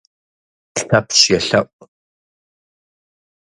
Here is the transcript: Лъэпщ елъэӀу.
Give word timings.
Лъэпщ 0.79 1.19
елъэӀу. 1.37 1.71